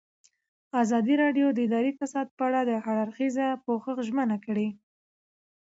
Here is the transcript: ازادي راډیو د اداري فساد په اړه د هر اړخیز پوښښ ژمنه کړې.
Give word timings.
ازادي 0.81 1.15
راډیو 1.23 1.47
د 1.51 1.57
اداري 1.67 1.91
فساد 1.99 2.27
په 2.37 2.43
اړه 2.47 2.59
د 2.65 2.71
هر 2.85 2.95
اړخیز 3.03 3.37
پوښښ 3.65 3.95
ژمنه 4.07 4.37
کړې. 4.45 4.67